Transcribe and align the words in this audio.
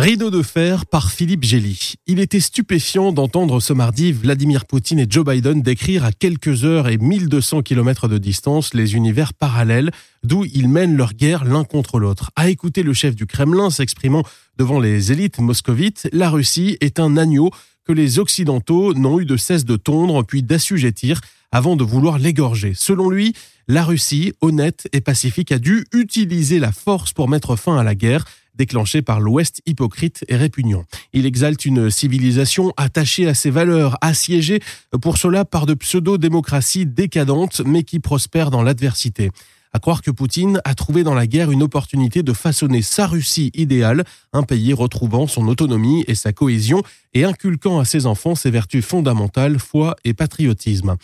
Rideau 0.00 0.30
de 0.30 0.42
fer 0.42 0.86
par 0.86 1.10
Philippe 1.10 1.42
Gély. 1.42 1.94
Il 2.06 2.20
était 2.20 2.38
stupéfiant 2.38 3.10
d'entendre 3.10 3.58
ce 3.58 3.72
mardi 3.72 4.12
Vladimir 4.12 4.64
Poutine 4.64 5.00
et 5.00 5.08
Joe 5.10 5.24
Biden 5.24 5.60
décrire 5.60 6.04
à 6.04 6.12
quelques 6.12 6.64
heures 6.64 6.86
et 6.86 6.98
1200 6.98 7.62
kilomètres 7.62 8.06
de 8.06 8.16
distance 8.16 8.74
les 8.74 8.94
univers 8.94 9.34
parallèles 9.34 9.90
d'où 10.22 10.44
ils 10.44 10.68
mènent 10.68 10.96
leur 10.96 11.14
guerre 11.14 11.44
l'un 11.44 11.64
contre 11.64 11.98
l'autre. 11.98 12.30
À 12.36 12.48
écouter 12.48 12.84
le 12.84 12.92
chef 12.92 13.16
du 13.16 13.26
Kremlin 13.26 13.70
s'exprimant 13.70 14.22
devant 14.56 14.78
les 14.78 15.10
élites 15.10 15.40
moscovites, 15.40 16.08
la 16.12 16.30
Russie 16.30 16.76
est 16.80 17.00
un 17.00 17.16
agneau 17.16 17.50
que 17.84 17.92
les 17.92 18.20
Occidentaux 18.20 18.94
n'ont 18.94 19.18
eu 19.18 19.24
de 19.24 19.36
cesse 19.36 19.64
de 19.64 19.74
tondre 19.74 20.24
puis 20.24 20.44
d'assujettir 20.44 21.20
avant 21.50 21.74
de 21.74 21.82
vouloir 21.82 22.18
l'égorger. 22.18 22.72
Selon 22.76 23.10
lui, 23.10 23.34
la 23.66 23.82
Russie, 23.82 24.32
honnête 24.42 24.88
et 24.92 25.00
pacifique, 25.00 25.50
a 25.50 25.58
dû 25.58 25.86
utiliser 25.92 26.60
la 26.60 26.70
force 26.70 27.12
pour 27.12 27.28
mettre 27.28 27.56
fin 27.56 27.76
à 27.76 27.82
la 27.82 27.96
guerre 27.96 28.24
déclenché 28.58 29.00
par 29.00 29.20
l'Ouest 29.20 29.62
hypocrite 29.64 30.24
et 30.28 30.36
répugnant. 30.36 30.84
Il 31.12 31.24
exalte 31.24 31.64
une 31.64 31.90
civilisation 31.90 32.72
attachée 32.76 33.26
à 33.28 33.34
ses 33.34 33.50
valeurs, 33.50 33.96
assiégée 34.00 34.60
pour 35.00 35.16
cela 35.16 35.44
par 35.44 35.64
de 35.64 35.74
pseudo-démocraties 35.74 36.84
décadentes 36.84 37.62
mais 37.64 37.84
qui 37.84 38.00
prospèrent 38.00 38.50
dans 38.50 38.62
l'adversité. 38.62 39.30
À 39.72 39.80
croire 39.80 40.00
que 40.00 40.10
Poutine 40.10 40.60
a 40.64 40.74
trouvé 40.74 41.04
dans 41.04 41.14
la 41.14 41.26
guerre 41.26 41.50
une 41.50 41.62
opportunité 41.62 42.22
de 42.22 42.32
façonner 42.32 42.80
sa 42.80 43.06
Russie 43.06 43.50
idéale, 43.54 44.04
un 44.32 44.42
pays 44.42 44.72
retrouvant 44.72 45.26
son 45.26 45.46
autonomie 45.46 46.04
et 46.08 46.14
sa 46.14 46.32
cohésion 46.32 46.82
et 47.12 47.24
inculquant 47.24 47.78
à 47.78 47.84
ses 47.84 48.06
enfants 48.06 48.34
ses 48.34 48.50
vertus 48.50 48.84
fondamentales, 48.84 49.58
foi 49.58 49.94
et 50.04 50.14
patriotisme. 50.14 50.96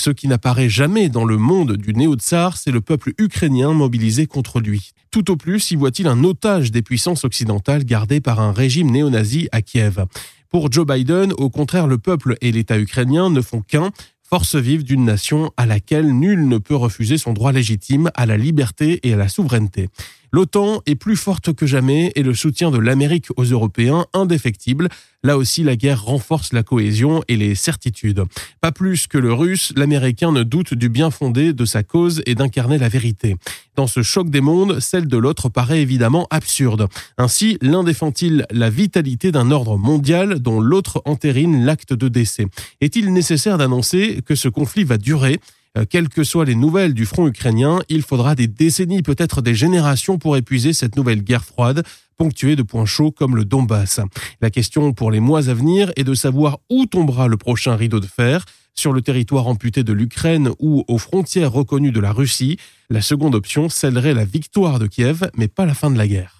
Ce 0.00 0.10
qui 0.10 0.28
n'apparaît 0.28 0.68
jamais 0.68 1.08
dans 1.08 1.24
le 1.24 1.38
monde 1.38 1.76
du 1.76 1.92
néo-tsar, 1.92 2.56
c'est 2.56 2.70
le 2.70 2.80
peuple 2.80 3.14
ukrainien 3.18 3.72
mobilisé 3.72 4.26
contre 4.26 4.60
lui. 4.60 4.92
Tout 5.10 5.30
au 5.30 5.36
plus 5.36 5.72
y 5.72 5.76
voit-il 5.76 6.06
un 6.06 6.22
otage 6.22 6.70
des 6.70 6.82
puissances 6.82 7.24
occidentales 7.24 7.84
gardé 7.84 8.20
par 8.20 8.38
un 8.38 8.52
régime 8.52 8.92
néo-nazi 8.92 9.48
à 9.50 9.60
Kiev. 9.60 10.04
Pour 10.50 10.70
Joe 10.70 10.86
Biden, 10.86 11.32
au 11.36 11.50
contraire, 11.50 11.88
le 11.88 11.98
peuple 11.98 12.36
et 12.40 12.52
l'État 12.52 12.78
ukrainien 12.78 13.28
ne 13.28 13.40
font 13.40 13.60
qu'un, 13.60 13.90
force 14.22 14.54
vive 14.54 14.84
d'une 14.84 15.04
nation 15.04 15.50
à 15.56 15.66
laquelle 15.66 16.12
nul 16.12 16.46
ne 16.46 16.58
peut 16.58 16.76
refuser 16.76 17.18
son 17.18 17.32
droit 17.32 17.50
légitime 17.50 18.10
à 18.14 18.24
la 18.24 18.36
liberté 18.36 19.00
et 19.02 19.14
à 19.14 19.16
la 19.16 19.28
souveraineté. 19.28 19.88
L'OTAN 20.32 20.82
est 20.86 20.94
plus 20.94 21.16
forte 21.16 21.52
que 21.52 21.66
jamais 21.66 22.12
et 22.14 22.22
le 22.22 22.34
soutien 22.34 22.70
de 22.70 22.78
l'Amérique 22.78 23.28
aux 23.36 23.44
Européens 23.44 24.06
indéfectible. 24.12 24.88
Là 25.24 25.36
aussi, 25.36 25.62
la 25.64 25.74
guerre 25.74 26.04
renforce 26.04 26.52
la 26.52 26.62
cohésion 26.62 27.22
et 27.28 27.36
les 27.36 27.54
certitudes. 27.54 28.22
Pas 28.60 28.70
plus 28.70 29.06
que 29.06 29.18
le 29.18 29.32
russe, 29.32 29.72
l'Américain 29.76 30.30
ne 30.30 30.42
doute 30.42 30.74
du 30.74 30.88
bien 30.88 31.10
fondé 31.10 31.52
de 31.52 31.64
sa 31.64 31.82
cause 31.82 32.22
et 32.26 32.34
d'incarner 32.34 32.78
la 32.78 32.88
vérité. 32.88 33.36
Dans 33.74 33.86
ce 33.86 34.02
choc 34.02 34.30
des 34.30 34.40
mondes, 34.40 34.80
celle 34.80 35.08
de 35.08 35.16
l'autre 35.16 35.48
paraît 35.48 35.80
évidemment 35.80 36.26
absurde. 36.30 36.88
Ainsi, 37.16 37.58
l'un 37.62 37.82
défend-il 37.82 38.46
la 38.50 38.70
vitalité 38.70 39.32
d'un 39.32 39.50
ordre 39.50 39.76
mondial 39.76 40.40
dont 40.40 40.60
l'autre 40.60 41.02
entérine 41.04 41.64
l'acte 41.64 41.92
de 41.94 42.08
décès. 42.08 42.46
Est-il 42.80 43.12
nécessaire 43.12 43.58
d'annoncer 43.58 44.20
que 44.24 44.34
ce 44.34 44.48
conflit 44.48 44.84
va 44.84 44.98
durer? 44.98 45.40
Quelles 45.84 46.08
que 46.08 46.24
soient 46.24 46.44
les 46.44 46.54
nouvelles 46.54 46.94
du 46.94 47.06
front 47.06 47.26
ukrainien, 47.26 47.80
il 47.88 48.02
faudra 48.02 48.34
des 48.34 48.46
décennies, 48.46 49.02
peut-être 49.02 49.42
des 49.42 49.54
générations 49.54 50.18
pour 50.18 50.36
épuiser 50.36 50.72
cette 50.72 50.96
nouvelle 50.96 51.22
guerre 51.22 51.44
froide, 51.44 51.84
ponctuée 52.16 52.56
de 52.56 52.62
points 52.62 52.86
chauds 52.86 53.12
comme 53.12 53.36
le 53.36 53.44
Donbass. 53.44 54.00
La 54.40 54.50
question 54.50 54.92
pour 54.92 55.10
les 55.10 55.20
mois 55.20 55.48
à 55.48 55.54
venir 55.54 55.92
est 55.96 56.04
de 56.04 56.14
savoir 56.14 56.58
où 56.70 56.86
tombera 56.86 57.28
le 57.28 57.36
prochain 57.36 57.76
rideau 57.76 58.00
de 58.00 58.06
fer, 58.06 58.44
sur 58.74 58.92
le 58.92 59.02
territoire 59.02 59.48
amputé 59.48 59.82
de 59.82 59.92
l'Ukraine 59.92 60.50
ou 60.60 60.84
aux 60.86 60.98
frontières 60.98 61.52
reconnues 61.52 61.90
de 61.90 62.00
la 62.00 62.12
Russie. 62.12 62.58
La 62.90 63.02
seconde 63.02 63.34
option 63.34 63.68
scellerait 63.68 64.14
la 64.14 64.24
victoire 64.24 64.78
de 64.78 64.86
Kiev, 64.86 65.28
mais 65.36 65.48
pas 65.48 65.66
la 65.66 65.74
fin 65.74 65.90
de 65.90 65.98
la 65.98 66.06
guerre. 66.06 66.37